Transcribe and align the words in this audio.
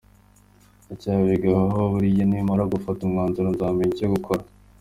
Ndacyabigaho 0.85 1.79
buriya 1.91 2.23
nimara 2.27 2.71
gufata 2.73 2.99
umwanzuro 3.03 3.47
nzamenya 3.51 3.91
icyo 3.95 4.07
gukora. 4.13 4.43